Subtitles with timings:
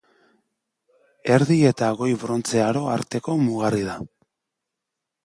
[1.35, 3.99] Erdi eta Goi Brontze Aro arteko mugarri da.